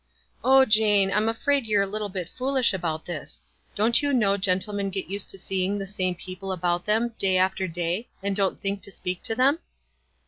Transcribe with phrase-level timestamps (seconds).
[0.43, 3.43] "O Jane, I'm afraid you're a little bit foolish about this.
[3.75, 7.67] Don't you know gentlemen get used to seeing the same people about them day after
[7.67, 9.59] day, and don't think to speak to them?"